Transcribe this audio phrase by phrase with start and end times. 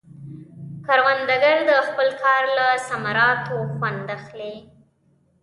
[0.85, 4.55] کروندګر د خپل کار له ثمراتو خوند اخلي